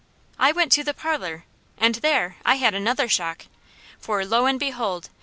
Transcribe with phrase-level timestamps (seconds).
[0.39, 1.43] I went to the parlour
[1.77, 3.45] and there I had another shock;
[3.99, 5.09] for lo and behold!